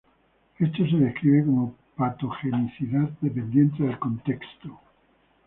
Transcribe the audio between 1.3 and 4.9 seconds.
como patogenicidad dependiente del contexto.